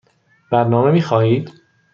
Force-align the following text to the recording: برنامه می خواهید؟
برنامه 0.51 0.91
می 0.91 1.01
خواهید؟ 1.01 1.53